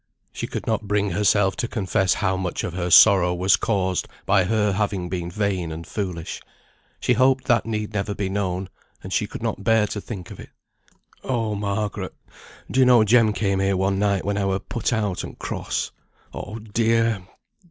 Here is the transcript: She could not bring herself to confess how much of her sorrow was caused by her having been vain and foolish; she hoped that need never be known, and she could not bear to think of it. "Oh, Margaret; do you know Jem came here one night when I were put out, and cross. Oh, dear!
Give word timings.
She 0.31 0.47
could 0.47 0.65
not 0.65 0.87
bring 0.87 1.11
herself 1.11 1.55
to 1.57 1.67
confess 1.67 2.15
how 2.15 2.35
much 2.35 2.63
of 2.63 2.73
her 2.73 2.89
sorrow 2.89 3.35
was 3.35 3.55
caused 3.55 4.07
by 4.25 4.45
her 4.45 4.71
having 4.71 5.09
been 5.09 5.29
vain 5.29 5.71
and 5.71 5.85
foolish; 5.85 6.41
she 6.99 7.13
hoped 7.13 7.43
that 7.45 7.67
need 7.67 7.93
never 7.93 8.15
be 8.15 8.27
known, 8.27 8.69
and 9.03 9.13
she 9.13 9.27
could 9.27 9.43
not 9.43 9.63
bear 9.63 9.85
to 9.85 10.01
think 10.01 10.31
of 10.31 10.39
it. 10.39 10.49
"Oh, 11.23 11.53
Margaret; 11.53 12.15
do 12.71 12.79
you 12.79 12.85
know 12.87 13.03
Jem 13.03 13.31
came 13.31 13.59
here 13.59 13.77
one 13.77 13.99
night 13.99 14.25
when 14.25 14.39
I 14.39 14.45
were 14.45 14.57
put 14.57 14.91
out, 14.91 15.23
and 15.23 15.37
cross. 15.37 15.91
Oh, 16.33 16.57
dear! 16.57 17.27